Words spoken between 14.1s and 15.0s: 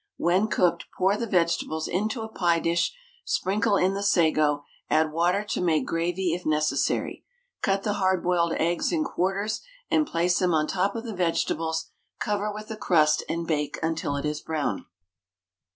it is brown.